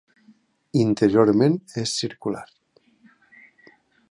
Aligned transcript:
Interiorment 0.83 1.59
és 1.83 1.95
circular. 2.01 2.45